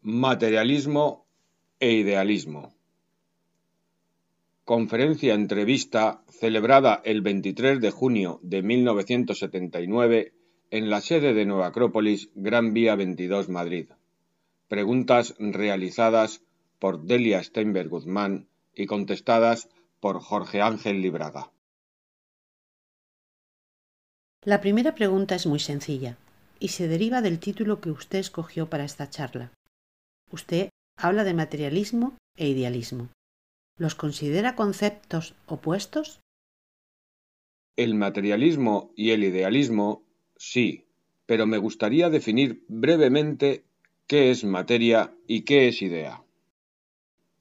[0.00, 1.26] Materialismo
[1.80, 2.72] e idealismo.
[4.64, 10.32] Conferencia entrevista celebrada el 23 de junio de 1979
[10.70, 13.88] en la sede de Nueva Acrópolis, Gran Vía 22, Madrid.
[14.68, 16.44] Preguntas realizadas
[16.78, 18.46] por Delia Steinberg Guzmán
[18.76, 19.68] y contestadas
[19.98, 21.50] por Jorge Ángel Libraga.
[24.44, 26.16] La primera pregunta es muy sencilla
[26.60, 29.50] y se deriva del título que usted escogió para esta charla.
[30.30, 33.08] Usted habla de materialismo e idealismo.
[33.78, 36.20] ¿Los considera conceptos opuestos?
[37.76, 40.02] El materialismo y el idealismo,
[40.36, 40.84] sí,
[41.26, 43.64] pero me gustaría definir brevemente
[44.06, 46.22] qué es materia y qué es idea.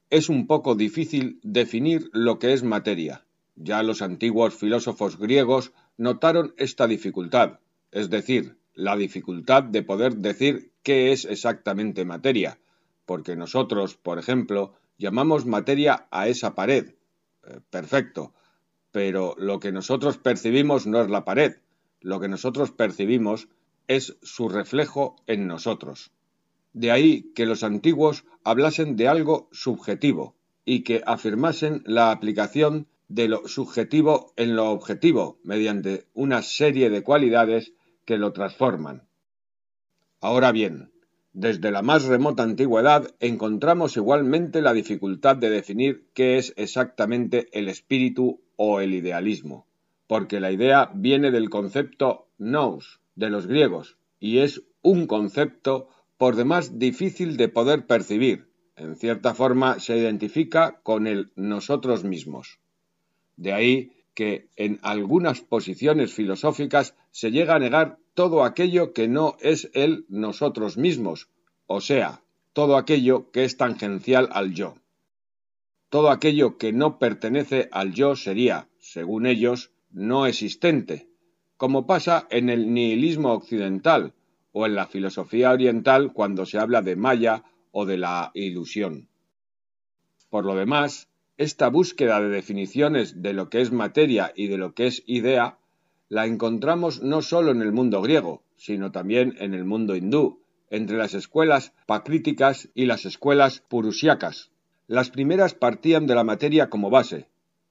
[0.09, 3.25] Es un poco difícil definir lo que es materia.
[3.55, 7.59] Ya los antiguos filósofos griegos notaron esta dificultad,
[7.91, 12.59] es decir, la dificultad de poder decir qué es exactamente materia,
[13.07, 16.95] porque nosotros, por ejemplo, llamamos materia a esa pared.
[17.47, 18.33] Eh, perfecto.
[18.91, 21.55] Pero lo que nosotros percibimos no es la pared.
[22.01, 23.47] Lo que nosotros percibimos
[23.87, 26.11] es su reflejo en nosotros.
[26.73, 30.35] De ahí que los antiguos hablasen de algo subjetivo
[30.65, 37.03] y que afirmasen la aplicación de lo subjetivo en lo objetivo mediante una serie de
[37.03, 37.71] cualidades
[38.03, 39.07] que lo transforman.
[40.19, 40.91] Ahora bien,
[41.37, 47.69] desde la más remota antigüedad encontramos igualmente la dificultad de definir qué es exactamente el
[47.69, 49.67] espíritu o el idealismo,
[50.07, 56.35] porque la idea viene del concepto nous de los griegos y es un concepto por
[56.35, 58.49] demás difícil de poder percibir.
[58.75, 62.57] En cierta forma se identifica con el nosotros mismos.
[63.35, 69.37] De ahí que en algunas posiciones filosóficas se llega a negar todo aquello que no
[69.41, 71.29] es el nosotros mismos,
[71.67, 74.73] o sea, todo aquello que es tangencial al yo.
[75.89, 81.07] Todo aquello que no pertenece al yo sería, según ellos, no existente,
[81.55, 84.15] como pasa en el nihilismo occidental
[84.51, 89.09] o en la filosofía oriental cuando se habla de Maya o de la ilusión.
[90.31, 91.07] Por lo demás,
[91.37, 95.57] esta búsqueda de definiciones de lo que es materia y de lo que es idea
[96.09, 100.97] la encontramos no solo en el mundo griego, sino también en el mundo hindú, entre
[100.97, 104.51] las escuelas pacríticas y las escuelas purusiacas.
[104.87, 107.27] Las primeras partían de la materia como base,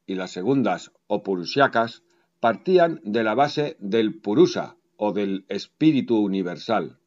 [0.06, 2.02] y las segundas, o purusiacas,
[2.40, 6.98] partían de la base del purusa, o del espíritu universal.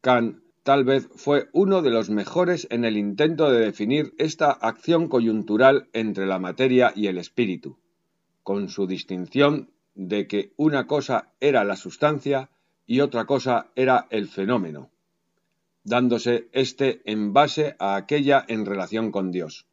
[0.00, 5.08] Kant tal vez fue uno de los mejores en el intento de definir esta acción
[5.08, 7.78] coyuntural entre la materia y el espíritu,
[8.42, 12.50] con su distinción de que una cosa era la sustancia
[12.86, 14.90] y otra cosa era el fenómeno,
[15.84, 19.64] dándose éste en base a aquella en relación con Dios,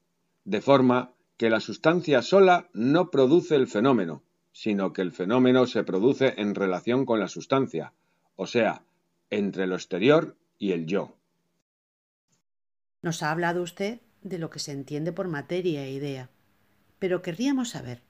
[0.46, 4.24] de forma que la sustancia sola no produce el fenómeno,
[4.54, 7.92] sino que el fenómeno se produce en relación con la sustancia,
[8.38, 8.84] o sea,
[9.30, 11.16] entre lo exterior y el yo.
[13.02, 16.30] Nos ha hablado usted de lo que se entiende por materia e idea,
[17.00, 18.02] pero querríamos saber,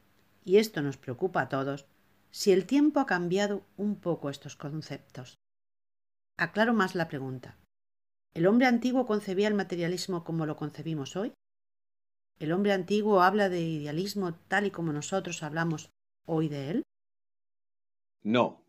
[0.45, 1.85] y esto nos preocupa a todos,
[2.31, 5.37] si el tiempo ha cambiado un poco estos conceptos.
[6.37, 7.57] Aclaro más la pregunta.
[8.33, 11.33] ¿El hombre antiguo concebía el materialismo como lo concebimos hoy?
[12.37, 15.89] ¿El hombre antiguo habla de idealismo tal y como nosotros hablamos
[16.25, 16.83] hoy de él?
[18.23, 18.61] No,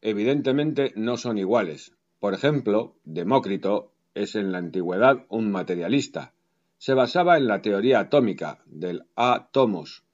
[0.00, 6.34] evidentemente no son iguales, por ejemplo, Demócrito es en la antigüedad un materialista.
[6.76, 10.04] Se basaba en la teoría atómica del átomos,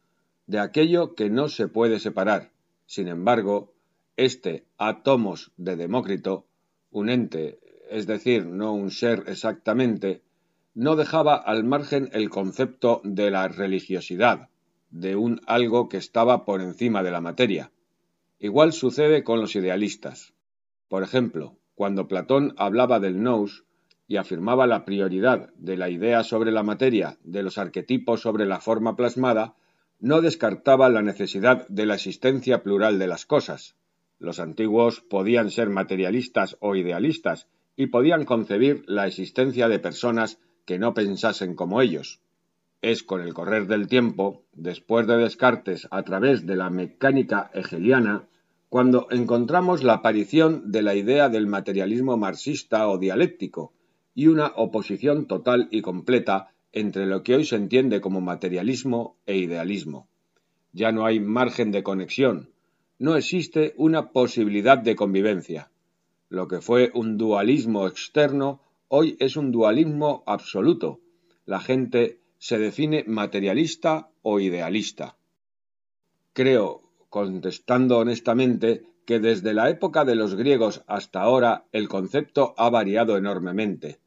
[0.47, 2.53] de aquello que no se puede separar.
[2.87, 3.73] Sin embargo,
[4.17, 6.47] este átomos de Demócrito,
[6.91, 7.59] un ente,
[7.91, 10.23] es decir, no un ser exactamente,
[10.75, 14.51] no dejaba al margen el concepto de la religiosidad,
[14.91, 17.73] de un algo que estaba por encima de la materia.
[18.39, 20.35] Igual sucede con los idealistas.
[20.89, 23.65] Por ejemplo, cuando Platón hablaba del nous
[24.07, 28.61] y afirmaba la prioridad de la idea sobre la materia de los arquetipos sobre la
[28.61, 29.57] forma plasmada,
[30.01, 33.77] no descartaba la necesidad de la existencia plural de las cosas.
[34.19, 40.79] Los antiguos podían ser materialistas o idealistas y podían concebir la existencia de personas que
[40.79, 42.21] no pensasen como ellos.
[42.83, 48.29] Es con el correr del tiempo, después de Descartes a través de la mecánica hegeliana,
[48.75, 53.73] cuando encontramos la aparición de la idea del materialismo marxista o dialéctico
[54.17, 59.37] y una oposición total y completa entre lo que hoy se entiende como materialismo e
[59.37, 60.09] idealismo.
[60.73, 62.51] Ya no hay margen de conexión,
[62.99, 65.71] no existe una posibilidad de convivencia.
[66.29, 70.99] Lo que fue un dualismo externo hoy es un dualismo absoluto.
[71.47, 75.17] La gente se define materialista o idealista.
[76.33, 76.84] Creo,
[77.15, 83.17] contestando honestamente, que desde la época de los griegos hasta ahora el concepto ha variado
[83.17, 84.01] enormemente.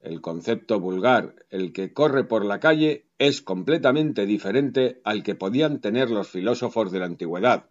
[0.00, 5.80] El concepto vulgar, el que corre por la calle, es completamente diferente al que podían
[5.80, 7.70] tener los filósofos de la antigüedad.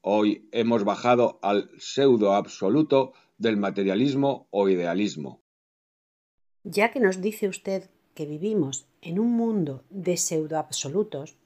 [0.00, 5.42] Hoy hemos bajado al pseudo absoluto del materialismo o idealismo.
[6.64, 11.36] Ya que nos dice usted que vivimos en un mundo de pseudo absolutos,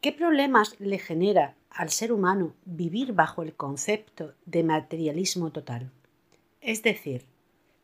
[0.00, 5.90] ¿qué problemas le genera al ser humano vivir bajo el concepto de materialismo total?
[6.60, 7.24] Es decir,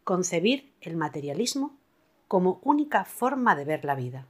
[0.04, 1.76] concebir el materialismo
[2.28, 4.26] como única forma de ver la vida.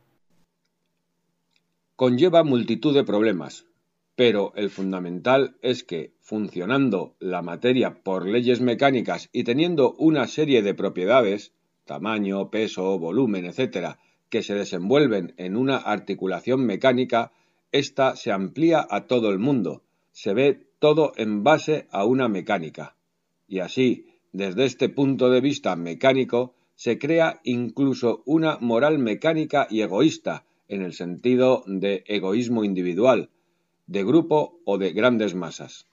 [1.96, 3.66] Conlleva multitud de problemas,
[4.16, 10.62] pero el fundamental es que, funcionando la materia por leyes mecánicas y teniendo una serie
[10.62, 11.52] de propiedades,
[11.84, 13.96] tamaño, peso, volumen, etc.,
[14.28, 17.32] que se desenvuelven en una articulación mecánica,
[17.72, 19.82] ésta se amplía a todo el mundo,
[20.12, 22.96] se ve todo en base a una mecánica.
[23.48, 29.80] Y así, desde este punto de vista mecánico, se crea incluso una moral mecánica y
[29.80, 33.30] egoísta, en el sentido de egoísmo individual,
[33.86, 35.86] de grupo o de grandes masas.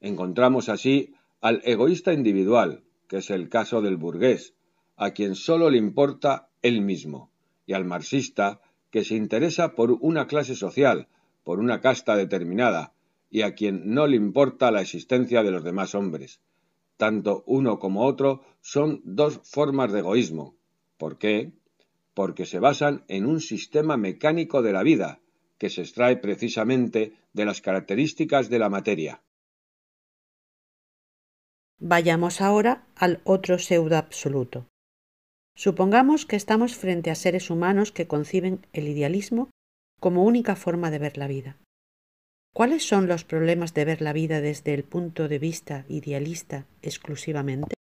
[0.00, 4.54] Encontramos así al egoísta individual, que es el caso del burgués,
[4.96, 7.30] a quien sólo le importa él mismo,
[7.64, 11.08] y al marxista, que se interesa por una clase social,
[11.44, 12.92] por una casta determinada,
[13.30, 16.40] y a quien no le importa la existencia de los demás hombres.
[16.96, 20.56] Tanto uno como otro son dos formas de egoísmo.
[20.96, 21.52] ¿Por qué?
[22.14, 25.20] Porque se basan en un sistema mecánico de la vida,
[25.58, 29.22] que se extrae precisamente de las características de la materia.
[31.78, 34.66] Vayamos ahora al otro pseudo absoluto.
[35.58, 39.50] Supongamos que estamos frente a seres humanos que conciben el idealismo
[39.98, 41.56] como única forma de ver la vida.
[42.54, 47.74] ¿Cuáles son los problemas de ver la vida desde el punto de vista idealista exclusivamente?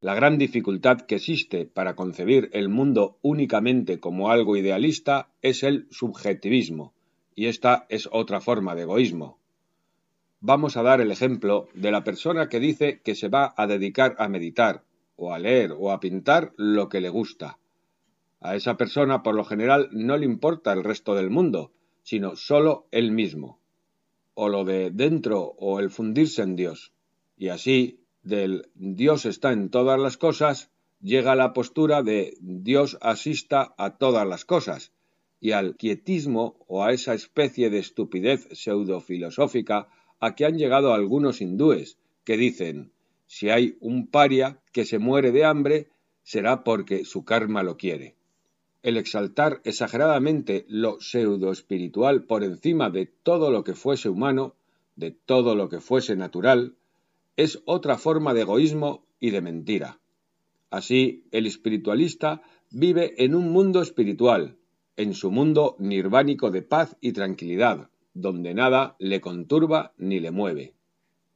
[0.00, 5.86] La gran dificultad que existe para concebir el mundo únicamente como algo idealista es el
[5.90, 6.94] subjetivismo,
[7.34, 9.40] y esta es otra forma de egoísmo.
[10.40, 14.16] Vamos a dar el ejemplo de la persona que dice que se va a dedicar
[14.18, 14.84] a meditar,
[15.16, 17.58] o a leer, o a pintar lo que le gusta.
[18.40, 21.72] A esa persona por lo general no le importa el resto del mundo,
[22.02, 23.58] sino sólo él mismo,
[24.34, 26.92] o lo de dentro o el fundirse en Dios.
[27.36, 30.70] Y así, del Dios está en todas las cosas,
[31.00, 34.92] llega la postura de Dios asista a todas las cosas,
[35.40, 39.88] y al quietismo o a esa especie de estupidez pseudofilosófica
[40.18, 42.93] a que han llegado algunos hindúes, que dicen
[43.34, 45.88] si hay un paria que se muere de hambre,
[46.22, 48.16] será porque su karma lo quiere
[48.84, 54.54] el exaltar exageradamente lo pseudo-espiritual por encima de todo lo que fuese humano,
[54.94, 56.74] de todo lo que fuese natural,
[57.36, 60.00] es otra forma de egoísmo y de mentira.
[60.68, 64.58] Así, el espiritualista vive en un mundo espiritual,
[64.98, 70.74] en su mundo nirvánico de paz y tranquilidad, donde nada le conturba ni le mueve.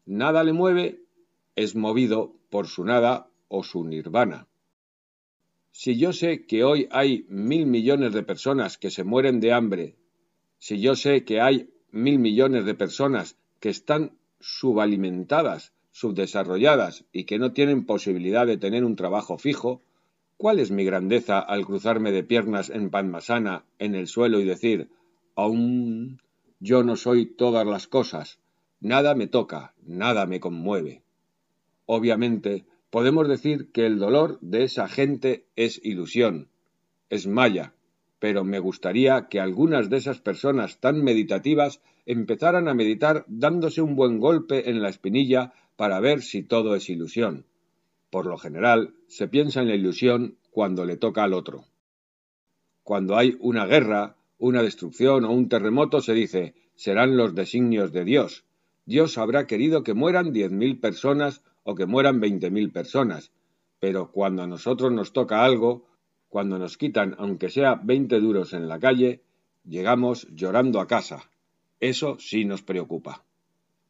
[0.05, 1.01] Nada le mueve
[1.59, 4.47] es movido por su nada o su nirvana.
[5.73, 9.97] Si yo sé que hoy hay mil millones de personas que se mueren de hambre,
[10.59, 17.41] si yo sé que hay mil millones de personas que están subalimentadas, subdesarrolladas y que
[17.41, 19.83] no tienen posibilidad de tener un trabajo fijo,
[20.37, 24.91] ¿cuál es mi grandeza al cruzarme de piernas en Padmasana en el suelo y decir,
[25.35, 26.21] aún
[26.61, 28.39] yo no soy todas las cosas,
[28.79, 31.03] nada me toca, nada me conmueve?
[31.91, 36.49] Obviamente, podemos decir que el dolor de esa gente es ilusión,
[37.09, 37.73] es maya,
[38.19, 43.97] pero me gustaría que algunas de esas personas tan meditativas empezaran a meditar dándose un
[43.97, 47.47] buen golpe en la espinilla para ver si todo es ilusión.
[48.11, 51.65] Por lo general, se piensa en la ilusión cuando le toca al otro.
[52.83, 58.05] Cuando hay una guerra, una destrucción o un terremoto, se dice serán los designios de
[58.05, 58.45] Dios.
[58.85, 63.31] Dios habrá querido que mueran diez mil personas o que mueran veinte mil personas,
[63.79, 65.85] pero cuando a nosotros nos toca algo,
[66.31, 69.23] cuando nos quitan aunque sea veinte duros en la calle,
[69.65, 71.19] llegamos llorando a casa.
[71.79, 73.23] Eso sí nos preocupa.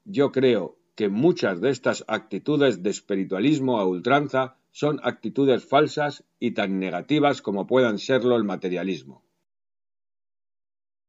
[0.05, 6.51] Yo creo que muchas de estas actitudes de espiritualismo a ultranza son actitudes falsas y
[6.59, 9.23] tan negativas como puedan serlo el materialismo.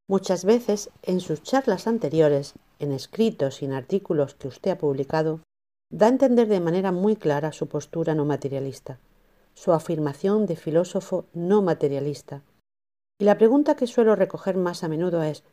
[0.06, 5.40] Muchas veces, en sus charlas anteriores, en escritos y en artículos que usted ha publicado,
[5.90, 8.98] da a entender de manera muy clara su postura no materialista.
[9.54, 12.42] su afirmación de filósofo no materialista.
[13.18, 15.44] Y la pregunta que suelo recoger más a menudo es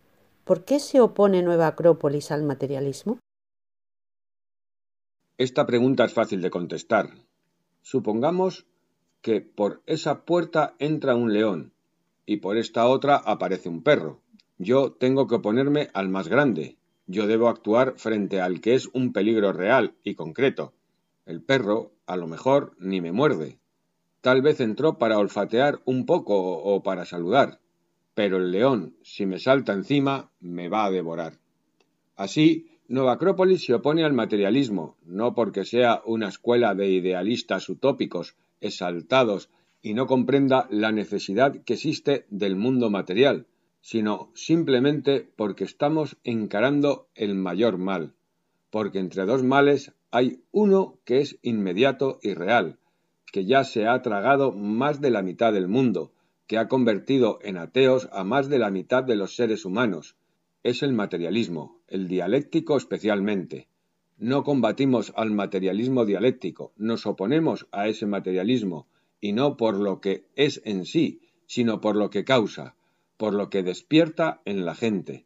[0.45, 3.19] ¿por qué se opone Nueva Acrópolis al materialismo?
[5.37, 7.09] Esta pregunta es fácil de contestar.
[7.81, 8.65] Supongamos
[9.21, 11.73] que por esa puerta entra un león
[12.25, 14.21] y por esta otra aparece un perro.
[14.57, 16.77] Yo tengo que oponerme al más grande.
[17.07, 20.73] Yo debo actuar frente al que es un peligro real y concreto.
[21.25, 23.59] El perro, a lo mejor, ni me muerde.
[24.19, 27.61] Tal vez entró para olfatear un poco o para saludar.
[28.13, 31.39] Pero el león, si me salta encima, me va a devorar.
[32.17, 38.35] Así, Nueva Acrópolis se opone al materialismo, no porque sea una escuela de idealistas utópicos,
[38.59, 39.49] exaltados
[39.81, 43.45] y no comprenda la necesidad que existe del mundo material,
[43.81, 48.13] sino simplemente porque estamos encarando el mayor mal,
[48.69, 52.79] porque entre dos males hay uno que es inmediato y real,
[53.31, 56.11] que ya se ha tragado más de la mitad del mundo,
[56.47, 60.15] que ha convertido en ateos a más de la mitad de los seres humanos.
[60.63, 63.67] Es el materialismo, el dialéctico especialmente.
[64.17, 68.87] No combatimos al materialismo dialéctico, nos oponemos a ese materialismo,
[69.19, 72.75] y no por lo que es en sí, sino por lo que causa,
[73.17, 75.25] por lo que despierta en la gente.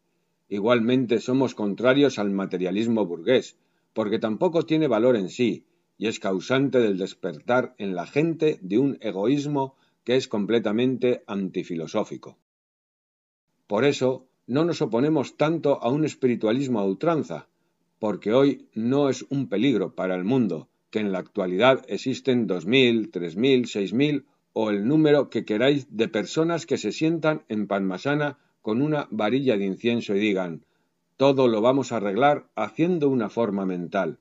[0.50, 3.58] Igualmente somos contrarios al materialismo burgués,
[3.94, 5.66] porque tampoco tiene valor en sí,
[5.98, 12.38] y es causante del despertar en la gente de un egoísmo que es completamente antifilosófico.
[13.68, 17.48] Por eso, no nos oponemos tanto a un espiritualismo a ultranza,
[18.00, 22.66] porque hoy no es un peligro para el mundo, que en la actualidad existen dos
[22.66, 27.44] mil, tres mil, seis mil o el número que queráis de personas que se sientan
[27.48, 30.66] en Panmasana con una varilla de incienso y digan
[31.22, 34.18] todo lo vamos a arreglar haciendo una forma mental.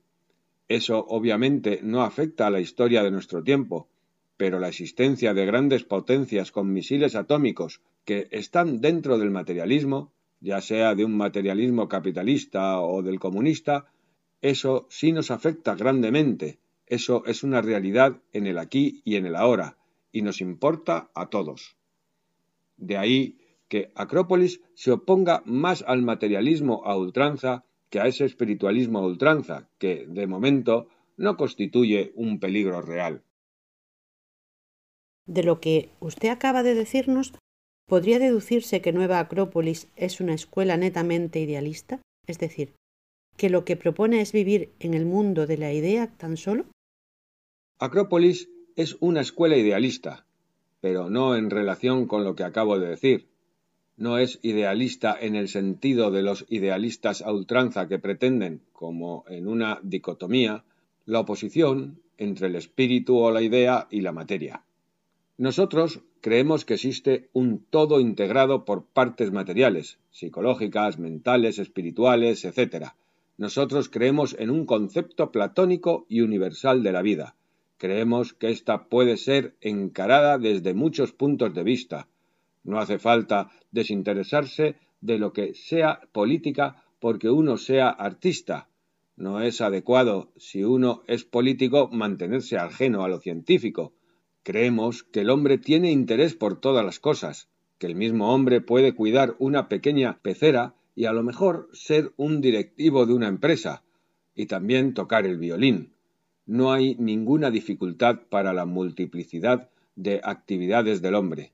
[0.68, 3.88] Eso obviamente no afecta a la historia de nuestro tiempo,
[4.36, 10.60] pero la existencia de grandes potencias con misiles atómicos que están dentro del materialismo, ya
[10.60, 13.86] sea de un materialismo capitalista o del comunista,
[14.42, 16.58] eso sí nos afecta grandemente.
[16.86, 19.78] Eso es una realidad en el aquí y en el ahora,
[20.12, 21.76] y nos importa a todos.
[22.76, 23.38] De ahí
[23.68, 29.68] que Acrópolis se oponga más al materialismo a ultranza que a ese espiritualismo a ultranza,
[29.78, 33.22] que, de momento, no constituye un peligro real.
[35.26, 37.34] De lo que usted acaba de decirnos,
[37.86, 42.00] ¿podría deducirse que Nueva Acrópolis es una escuela netamente idealista?
[42.26, 42.74] Es decir,
[43.36, 46.66] que lo que propone es vivir en el mundo de la idea tan solo?
[47.78, 50.26] Acrópolis es una escuela idealista,
[50.80, 53.28] pero no en relación con lo que acabo de decir,
[53.96, 59.46] no es idealista en el sentido de los idealistas a ultranza que pretenden, como en
[59.46, 60.64] una dicotomía,
[61.04, 64.64] la oposición entre el espíritu o la idea y la materia.
[65.36, 72.92] Nosotros creemos que existe un todo integrado por partes materiales, psicológicas, mentales, espirituales, etc.
[73.38, 77.36] Nosotros creemos en un concepto platónico y universal de la vida.
[77.82, 82.08] Creemos que ésta puede ser encarada desde muchos puntos de vista,
[82.62, 88.68] no hace falta desinteresarse de lo que sea política porque uno sea artista.
[89.16, 93.94] No es adecuado, si uno es político, mantenerse ajeno a lo científico.
[94.42, 98.94] Creemos que el hombre tiene interés por todas las cosas, que el mismo hombre puede
[98.94, 103.84] cuidar una pequeña pecera y a lo mejor ser un directivo de una empresa,
[104.34, 105.94] y también tocar el violín.
[106.50, 111.52] No hay ninguna dificultad para la multiplicidad de actividades del hombre.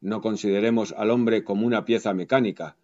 [0.00, 2.76] No consideremos al hombre como una pieza mecánica,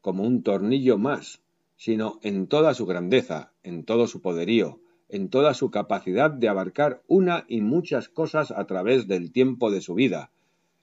[0.00, 1.42] como un tornillo más,
[1.76, 7.04] sino en toda su grandeza, en todo su poderío, en toda su capacidad de abarcar
[7.06, 10.32] una y muchas cosas a través del tiempo de su vida.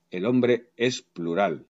[0.10, 1.68] El hombre es plural.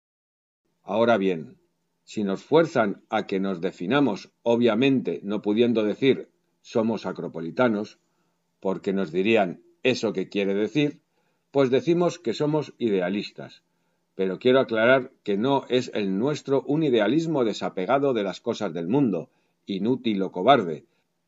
[0.83, 1.57] Ahora bien,
[2.03, 6.29] si nos fuerzan a que nos definamos, obviamente no pudiendo decir
[6.61, 7.97] somos acropolitanos,
[8.63, 11.01] porque nos dirían eso que quiere decir,
[11.51, 13.61] pues decimos que somos idealistas,
[14.15, 18.87] pero quiero aclarar que no es el nuestro un idealismo desapegado de las cosas del
[18.87, 19.29] mundo,
[19.65, 20.85] inútil o cobarde,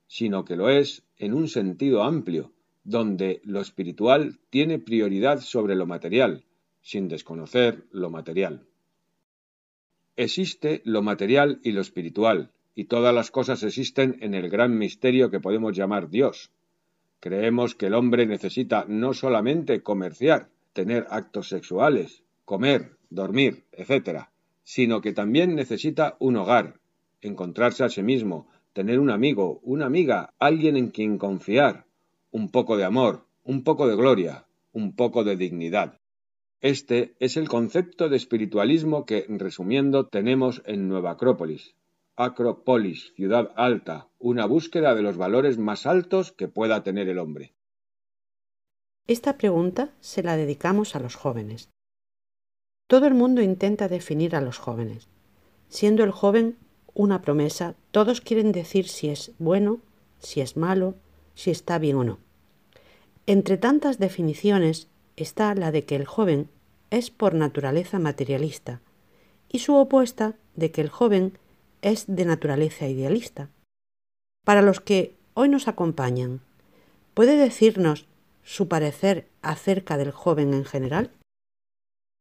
[0.08, 2.54] sino que lo es en un sentido amplio,
[2.86, 6.46] donde lo espiritual tiene prioridad sobre lo material,
[6.82, 8.62] sin desconocer lo material.
[10.16, 15.30] Existe lo material y lo espiritual, y todas las cosas existen en el gran misterio
[15.30, 16.50] que podemos llamar Dios.
[17.20, 24.28] Creemos que el hombre necesita no solamente comerciar, tener actos sexuales, comer, dormir, etc.,
[24.64, 26.80] sino que también necesita un hogar,
[27.22, 31.86] encontrarse a sí mismo, tener un amigo, una amiga, alguien en quien confiar,
[32.32, 36.00] un poco de amor, un poco de gloria, un poco de dignidad.
[36.62, 41.76] Este es el concepto de espiritualismo que, resumiendo, tenemos en Nueva Acrópolis.
[42.18, 47.54] Acropolis, ciudad alta, una búsqueda de los valores más altos que pueda tener el hombre.
[49.06, 51.70] Esta pregunta se la dedicamos a los jóvenes.
[52.88, 55.10] Todo el mundo intenta definir a los jóvenes.
[55.68, 56.58] Siendo el joven
[56.94, 59.82] una promesa, todos quieren decir si es bueno,
[60.20, 60.96] si es malo,
[61.34, 62.20] si está bien o no.
[63.26, 66.50] Entre tantas definiciones está la de que el joven
[66.92, 68.80] es por naturaleza materialista
[69.50, 71.38] y su opuesta de que el joven
[71.86, 73.52] es de naturaleza idealista.
[74.44, 76.42] Para los que hoy nos acompañan,
[77.14, 78.08] ¿puede decirnos
[78.42, 81.12] su parecer acerca del joven en general?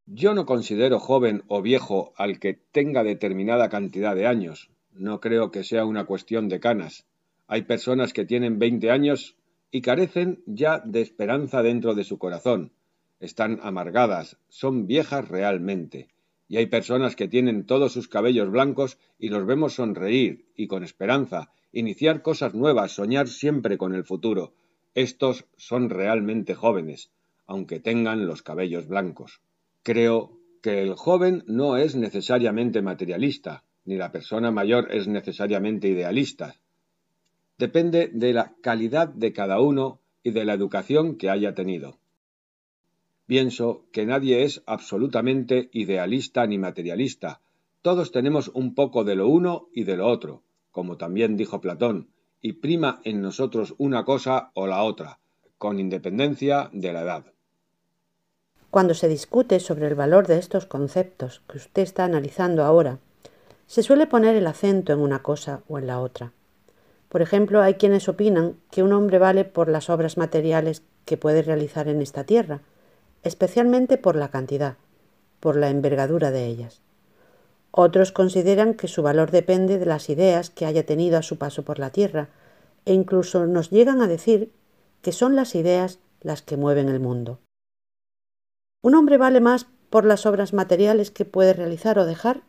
[0.05, 4.71] Yo no considero joven o viejo al que tenga determinada cantidad de años.
[4.93, 7.07] No creo que sea una cuestión de canas.
[7.47, 9.35] Hay personas que tienen 20 años
[9.71, 12.73] y carecen ya de esperanza dentro de su corazón.
[13.19, 16.14] Están amargadas, son viejas realmente.
[16.49, 20.85] Y hay personas que tienen todos sus cabellos blancos y los vemos sonreír y con
[20.85, 24.55] esperanza, iniciar cosas nuevas, soñar siempre con el futuro.
[24.95, 27.11] Estos son realmente jóvenes,
[27.47, 29.41] aunque tengan los cabellos blancos.
[29.83, 36.57] Creo que el joven no es necesariamente materialista, ni la persona mayor es necesariamente idealista.
[37.59, 41.99] Depende de la calidad de cada uno y de la educación que haya tenido.
[43.27, 47.41] Pienso que nadie es absolutamente idealista ni materialista.
[47.81, 52.09] Todos tenemos un poco de lo uno y de lo otro, como también dijo Platón,
[52.43, 55.19] y prima en nosotros una cosa o la otra,
[55.57, 57.25] con independencia de la edad.
[58.71, 62.99] Cuando se discute sobre el valor de estos conceptos que usted está analizando ahora,
[63.67, 66.33] se suele poner el acento en una cosa o en la otra.
[67.09, 71.43] Por ejemplo, hay quienes opinan que un hombre vale por las obras materiales que puede
[71.43, 72.61] realizar en esta tierra,
[73.25, 74.77] especialmente por la cantidad,
[75.41, 76.81] por la envergadura de ellas.
[77.71, 81.65] Otros consideran que su valor depende de las ideas que haya tenido a su paso
[81.65, 82.29] por la tierra,
[82.85, 84.53] e incluso nos llegan a decir
[85.03, 87.41] que son las ideas las que mueven el mundo.
[88.83, 92.43] ¿Un hombre vale más por las obras materiales que puede realizar o dejar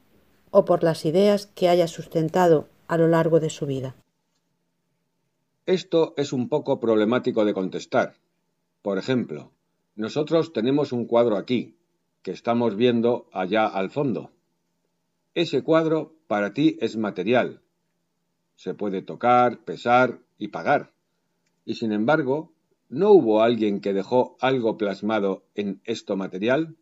[0.52, 3.96] o por las ideas que haya sustentado a lo largo de su vida?
[5.66, 8.16] Esto es un poco problemático de contestar.
[8.82, 9.52] Por ejemplo,
[9.96, 11.76] nosotros tenemos un cuadro aquí,
[12.22, 14.32] que estamos viendo allá al fondo.
[15.34, 17.62] Ese cuadro para ti es material.
[18.56, 20.94] Se puede tocar, pesar y pagar.
[21.66, 22.56] Y sin embargo,
[22.90, 26.76] ¿No hubo alguien que dejó algo plasmado en esto material?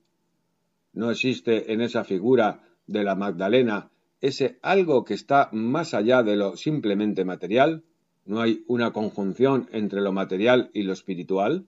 [0.92, 6.36] ¿No existe en esa figura de la Magdalena ese algo que está más allá de
[6.36, 7.84] lo simplemente material?
[8.26, 11.68] ¿No hay una conjunción entre lo material y lo espiritual?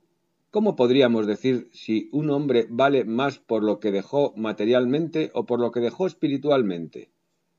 [0.56, 5.60] ¿Cómo podríamos decir si un hombre vale más por lo que dejó materialmente o por
[5.60, 7.12] lo que dejó espiritualmente?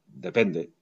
[0.07, 0.73] Depende.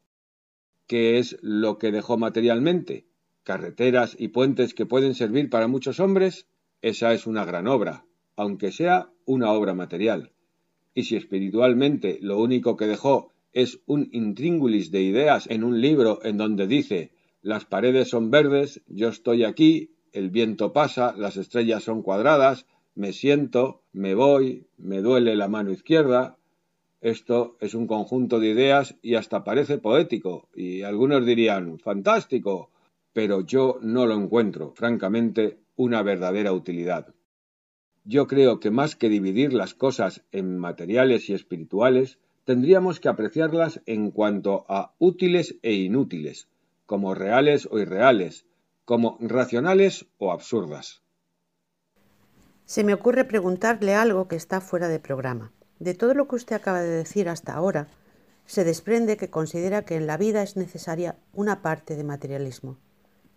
[0.86, 3.08] ¿Qué es lo que dejó materialmente?
[3.42, 6.46] carreteras y puentes que pueden servir para muchos hombres,
[6.82, 10.30] esa es una gran obra, aunque sea una obra material.
[10.94, 16.20] Y si espiritualmente lo único que dejó es un intríngulis de ideas en un libro
[16.22, 17.10] en donde dice
[17.42, 23.12] las paredes son verdes, yo estoy aquí, el viento pasa, las estrellas son cuadradas, me
[23.12, 26.36] siento, me voy, me duele la mano izquierda.
[27.00, 32.70] Esto es un conjunto de ideas y hasta parece poético, y algunos dirían fantástico,
[33.12, 37.12] pero yo no lo encuentro, francamente, una verdadera utilidad.
[38.04, 43.82] Yo creo que más que dividir las cosas en materiales y espirituales, tendríamos que apreciarlas
[43.86, 46.46] en cuanto a útiles e inútiles,
[46.86, 48.46] como reales o irreales,
[48.84, 51.02] como racionales o absurdas.
[52.64, 55.52] Se me ocurre preguntarle algo que está fuera de programa.
[55.78, 57.88] De todo lo que usted acaba de decir hasta ahora,
[58.46, 62.78] se desprende que considera que en la vida es necesaria una parte de materialismo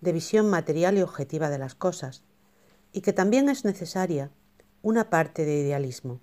[0.01, 2.23] de visión material y objetiva de las cosas,
[2.91, 4.31] y que también es necesaria
[4.81, 6.21] una parte de idealismo,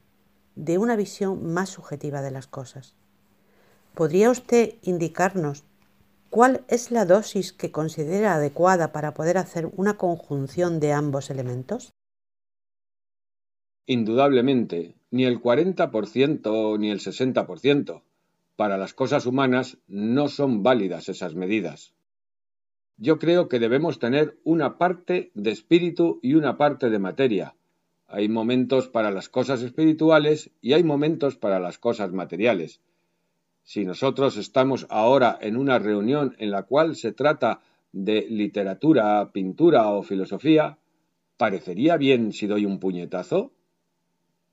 [0.54, 2.94] de una visión más subjetiva de las cosas.
[3.94, 5.64] ¿Podría usted indicarnos
[6.34, 11.92] cuál es la dosis que considera adecuada para poder hacer una conjunción de ambos elementos?
[13.86, 18.02] Indudablemente, ni el 40% ni el 60%.
[18.56, 21.94] Para las cosas humanas no son válidas esas medidas.
[22.96, 27.54] Yo creo que debemos tener una parte de espíritu y una parte de materia.
[28.08, 32.80] Hay momentos para las cosas espirituales y hay momentos para las cosas materiales.
[33.64, 39.88] Si nosotros estamos ahora en una reunión en la cual se trata de literatura, pintura
[39.88, 40.78] o filosofía,
[41.38, 43.52] ¿parecería bien si doy un puñetazo?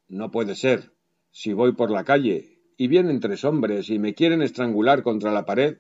[0.07, 0.93] No puede ser.
[1.29, 5.45] Si voy por la calle y vienen tres hombres y me quieren estrangular contra la
[5.45, 5.77] pared,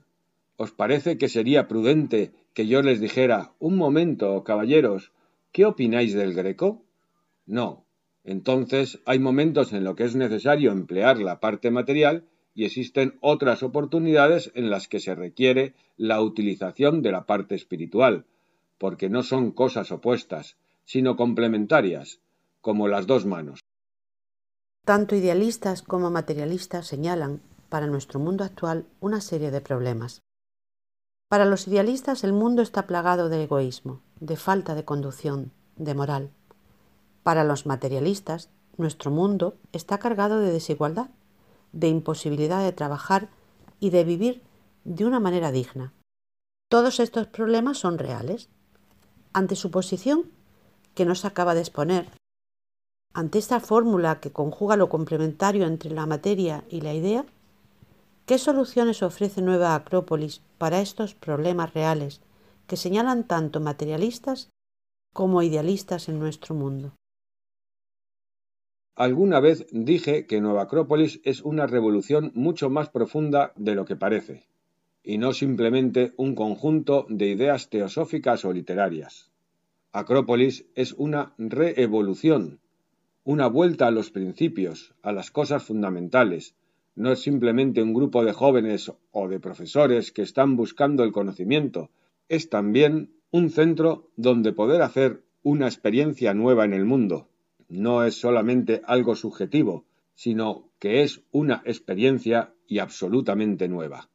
[0.57, 5.13] ¿os parece que sería prudente que yo les dijera un momento, caballeros,
[5.53, 6.83] ¿qué opináis del greco?
[7.45, 7.85] No.
[8.25, 13.63] Entonces hay momentos en los que es necesario emplear la parte material y existen otras
[13.63, 18.25] oportunidades en las que se requiere la utilización de la parte espiritual,
[18.77, 22.19] porque no son cosas opuestas, sino complementarias,
[22.61, 23.59] como las dos manos.
[24.85, 30.21] Tanto idealistas como materialistas señalan, para nuestro mundo actual, una serie de problemas.
[31.29, 36.31] Para los idealistas el mundo está plagado de egoísmo, de falta de conducción, de moral.
[37.23, 41.09] Para los materialistas, nuestro mundo está cargado de desigualdad,
[41.71, 43.29] de imposibilidad de trabajar
[43.79, 44.43] y de vivir
[44.83, 45.93] de una manera digna.
[46.69, 48.49] Todos estos problemas son reales.
[49.33, 50.31] Ante su posición,
[50.95, 52.09] que nos acaba de exponer,
[53.13, 57.25] ante esta fórmula que conjuga lo complementario entre la materia y la idea,
[58.25, 62.21] ¿qué soluciones ofrece Nueva Acrópolis para estos problemas reales
[62.67, 64.49] que señalan tanto materialistas
[65.13, 66.93] como idealistas en nuestro mundo?
[69.01, 73.95] Alguna vez dije que Nueva Acrópolis es una revolución mucho más profunda de lo que
[73.95, 74.45] parece,
[75.03, 79.31] y no simplemente un conjunto de ideas teosóficas o literarias.
[79.91, 82.59] Acrópolis es una reevolución,
[83.23, 86.53] una vuelta a los principios, a las cosas fundamentales.
[86.93, 91.89] No es simplemente un grupo de jóvenes o de profesores que están buscando el conocimiento,
[92.29, 97.30] es también un centro donde poder hacer una experiencia nueva en el mundo
[97.71, 104.09] no es solamente algo subjetivo, sino que es una experiencia y absolutamente nueva.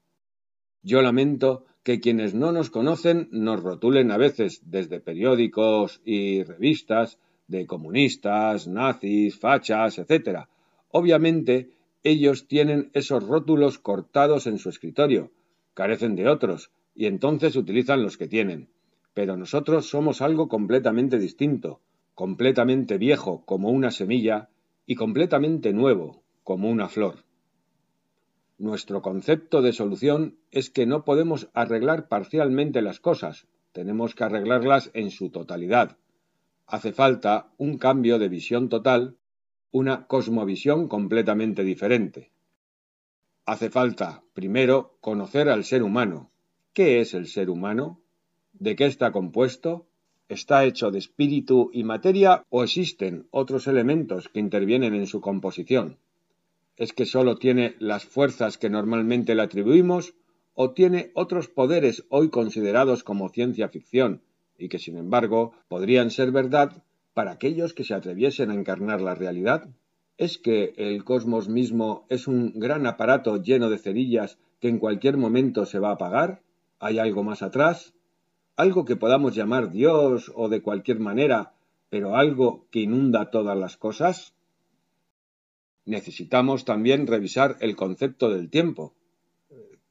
[0.83, 7.19] Yo lamento que quienes no nos conocen nos rotulen a veces desde periódicos y revistas
[7.49, 10.49] de comunistas, nazis, fachas, etc.
[10.91, 11.71] Obviamente,
[12.05, 15.31] ellos tienen esos rótulos cortados en su escritorio,
[15.73, 18.69] carecen de otros, y entonces utilizan los que tienen.
[19.15, 21.81] Pero nosotros somos algo completamente distinto
[22.17, 24.49] completamente viejo como una semilla
[24.87, 27.25] y completamente nuevo como una flor.
[28.57, 34.91] Nuestro concepto de solución es que no podemos arreglar parcialmente las cosas, tenemos que arreglarlas
[34.95, 35.99] en su totalidad.
[36.67, 39.19] Hace falta un cambio de visión total,
[39.71, 42.33] una cosmovisión completamente diferente.
[43.45, 46.31] Hace falta, primero, conocer al ser humano.
[46.73, 48.01] ¿Qué es el ser humano?
[48.55, 49.87] ¿De qué está compuesto?
[50.29, 55.99] ¿Está hecho de espíritu y materia o existen otros elementos que intervienen en su composición?
[56.77, 60.15] ¿Es que sólo tiene las fuerzas que normalmente le atribuimos
[60.55, 64.23] o tiene otros poderes hoy considerados como ciencia ficción
[64.59, 66.83] y que sin embargo podrían ser verdad
[67.15, 69.69] para aquellos que se atreviesen a encarnar la realidad?
[70.19, 75.19] ¿Es que el cosmos mismo es un gran aparato lleno de cerillas que en cualquier
[75.19, 76.43] momento se va a apagar?
[76.81, 77.95] ¿Hay algo más atrás?
[78.57, 81.53] Algo que podamos llamar Dios o de cualquier manera,
[81.91, 84.35] pero algo que inunda todas las cosas?
[85.85, 88.95] Necesitamos también revisar el concepto del tiempo.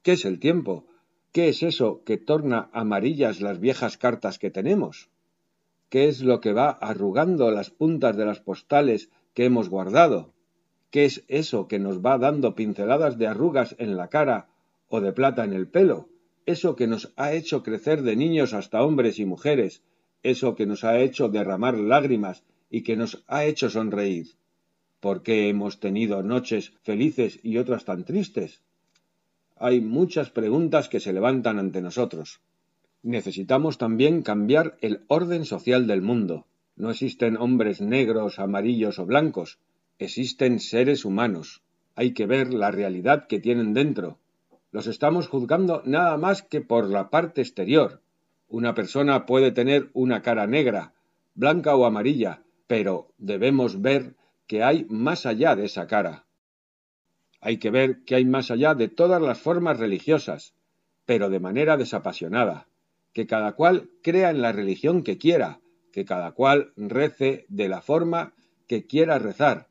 [0.02, 0.88] ¿Qué es el tiempo?
[1.32, 5.10] ¿Qué es eso que torna amarillas las viejas cartas que tenemos?
[5.90, 10.34] ¿Qué es lo que va arrugando las puntas de las postales que hemos guardado?
[10.90, 14.48] ¿Qué es eso que nos va dando pinceladas de arrugas en la cara
[14.88, 16.10] o de plata en el pelo?
[16.46, 19.82] Eso que nos ha hecho crecer de niños hasta hombres y mujeres,
[20.24, 24.28] eso que nos ha hecho derramar lágrimas y que nos ha hecho sonreír.
[25.00, 28.62] ¿Por qué hemos tenido noches felices y otras tan tristes?
[29.56, 32.42] Hay muchas preguntas que se levantan ante nosotros.
[33.04, 36.48] Necesitamos también cambiar el orden social del mundo.
[36.76, 39.60] No existen hombres negros, amarillos o blancos,
[40.00, 41.62] existen seres humanos.
[41.96, 44.20] Hay que ver la realidad que tienen dentro,
[44.76, 48.02] los estamos juzgando nada más que por la parte exterior.
[48.50, 50.94] Una persona puede tener una cara negra,
[51.34, 56.26] blanca o amarilla, pero debemos ver que hay más allá de esa cara.
[57.40, 60.56] Hay que ver que hay más allá de todas las formas religiosas,
[61.06, 62.68] pero de manera desapasionada,
[63.14, 65.62] que cada cual crea en la religión que quiera,
[65.94, 68.34] que cada cual rece de la forma
[68.68, 69.70] que quiera rezar,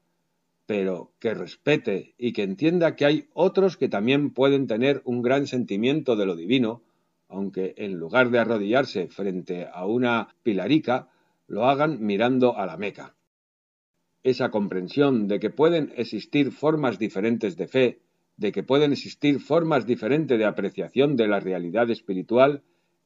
[0.66, 5.46] pero que respete y que entienda que hay otros que también pueden tener un gran
[5.46, 6.82] sentimiento de lo divino,
[7.28, 11.08] aunque en lugar de arrodillarse frente a una pilarica,
[11.46, 13.14] lo hagan mirando a la Meca.
[14.22, 18.00] Esa comprensión de que pueden existir formas diferentes de fe,
[18.36, 22.62] de que pueden existir formas diferentes de apreciación de la realidad espiritual,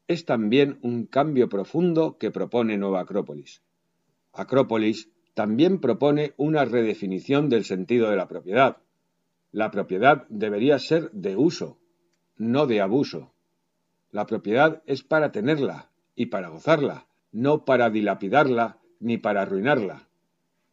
[0.06, 3.62] es también un cambio profundo que propone Nueva Acrópolis.
[4.32, 8.78] Acrópolis también propone una redefinición del sentido de la propiedad.
[9.52, 11.78] La propiedad debería ser de uso,
[12.36, 13.32] no de abuso.
[14.10, 20.08] La propiedad es para tenerla y para gozarla, no para dilapidarla ni para arruinarla.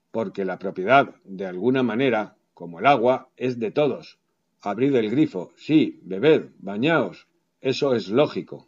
[0.10, 4.17] Porque la propiedad, de alguna manera, como el agua, es de todos.
[4.62, 7.28] Abrid el grifo, sí, bebed, bañaos,
[7.62, 8.67] eso es lógico.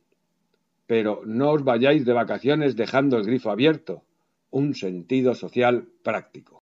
[0.86, 4.04] Pero no os vayáis de vacaciones dejando el grifo abierto.
[4.50, 6.64] Un sentido social práctico.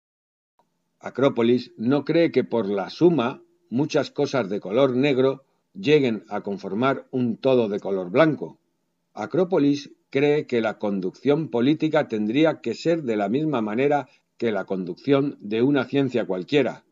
[0.99, 7.07] Acrópolis no cree que por la suma muchas cosas de color negro lleguen a conformar
[7.11, 8.59] un todo de color blanco.
[9.15, 14.65] Acrópolis cree que la conducción política tendría que ser de la misma manera que la
[14.65, 16.85] conducción de una ciencia cualquiera.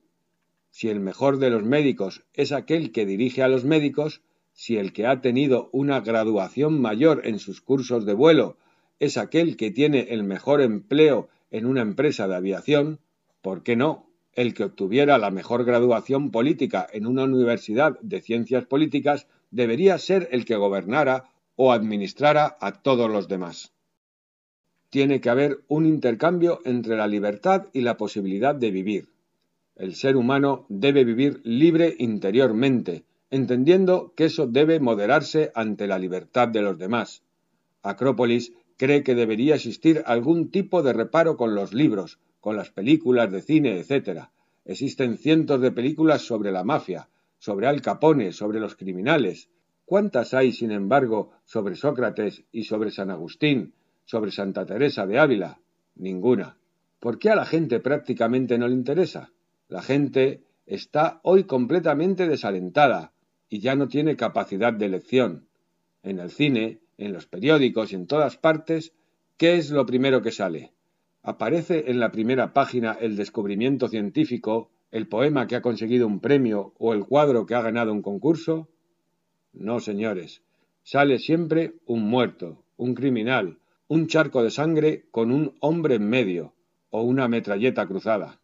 [0.70, 4.22] Si el mejor de los médicos es aquel que dirige a los médicos,
[4.53, 8.57] si el que ha tenido una graduación mayor en sus cursos de vuelo
[9.00, 13.00] es aquel que tiene el mejor empleo en una empresa de aviación,
[13.42, 14.08] ¿por qué no
[14.38, 20.28] el que obtuviera la mejor graduación política en una universidad de ciencias políticas debería ser
[20.30, 21.24] el que gobernara
[21.56, 23.72] o administrara a todos los demás.
[24.90, 29.08] Tiene que haber un intercambio entre la libertad y la posibilidad de vivir.
[29.74, 36.46] El ser humano debe vivir libre interiormente, entendiendo que eso debe moderarse ante la libertad
[36.46, 37.24] de los demás.
[37.82, 43.30] Acrópolis cree que debería existir algún tipo de reparo con los libros, con las películas
[43.30, 44.28] de cine, etc.
[44.64, 49.50] Existen cientos de películas sobre la mafia, sobre Al Capone, sobre los criminales.
[49.84, 55.60] ¿Cuántas hay, sin embargo, sobre Sócrates y sobre San Agustín, sobre Santa Teresa de Ávila?
[55.96, 56.56] Ninguna.
[57.00, 59.32] ¿Por qué a la gente prácticamente no le interesa?
[59.68, 63.12] La gente está hoy completamente desalentada
[63.48, 65.48] y ya no tiene capacidad de elección.
[66.02, 68.92] En el cine, en los periódicos y en todas partes,
[69.37, 70.72] ¿qué es lo primero que sale?
[71.22, 76.74] ¿Aparece en la primera página el descubrimiento científico, el poema que ha conseguido un premio
[76.78, 78.68] o el cuadro que ha ganado un concurso?
[79.52, 80.42] No, señores.
[80.82, 83.58] Sale siempre un muerto, un criminal,
[83.88, 86.54] un charco de sangre con un hombre en medio
[86.90, 88.40] o una metralleta cruzada.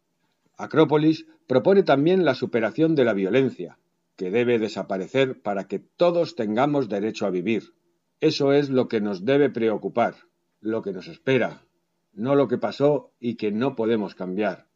[0.57, 3.77] Acrópolis propone también la superación de la violencia,
[4.15, 7.74] que debe desaparecer para que todos tengamos derecho a vivir.
[8.21, 10.15] Eso es lo que nos debe preocupar,
[10.61, 11.65] lo que nos espera,
[12.13, 14.67] no lo que pasó y que no podemos cambiar.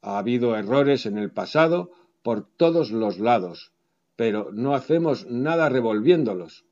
[0.00, 1.90] Ha habido errores en el pasado
[2.22, 3.72] por todos los lados,
[4.14, 6.64] pero no hacemos nada revolviéndolos.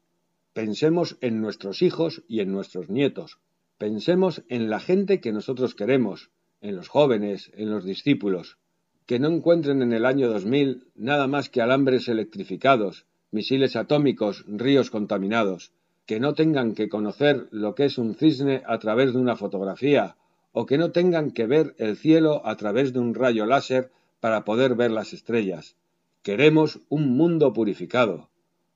[0.53, 3.41] Pensemos en nuestros hijos y en nuestros nietos.
[3.77, 8.59] Pensemos en la gente que nosotros queremos, en los jóvenes, en los discípulos.
[9.07, 14.91] Que no encuentren en el año 2000 nada más que alambres electrificados, misiles atómicos, ríos
[14.91, 15.73] contaminados
[16.07, 20.17] que no tengan que conocer lo que es un cisne a través de una fotografía,
[20.53, 24.45] o que no tengan que ver el cielo a través de un rayo láser para
[24.45, 25.77] poder ver las estrellas.
[26.23, 28.31] Queremos un mundo purificado,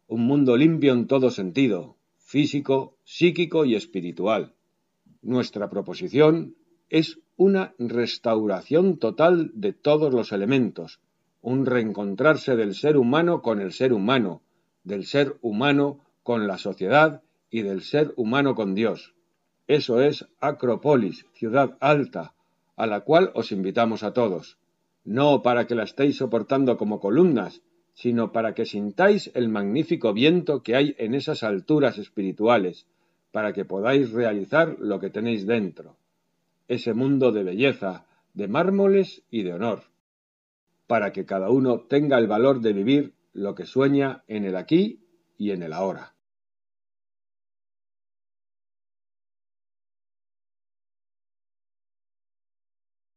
[0.07, 4.55] un mundo limpio en todo sentido, físico, psíquico y espiritual.
[5.21, 6.57] Nuestra proposición
[6.89, 11.01] es una restauración total de todos los elementos,
[11.41, 14.43] un reencontrarse del ser humano con el ser humano,
[14.85, 19.15] del ser humano con la sociedad y del ser humano con Dios.
[19.69, 22.35] Eso es Acrópolis, ciudad alta,
[22.77, 24.59] a la cual os invitamos a todos,
[25.05, 30.63] no para que la estéis soportando como columnas, sino para que sintáis el magnífico viento
[30.63, 32.87] que hay en esas alturas espirituales,
[33.31, 35.97] para que podáis realizar lo que tenéis dentro,
[36.69, 39.85] ese mundo de belleza, de mármoles y de honor,
[40.87, 45.01] para que cada uno tenga el valor de vivir lo que sueña en el aquí
[45.37, 46.14] y en el ahora.